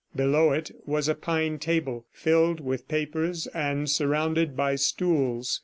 [0.15, 5.59] Below it was a pine table filled with papers and surrounded by stools.